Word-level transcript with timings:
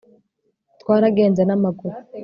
Twaragenze 0.81 1.41
namaguru 1.45 1.97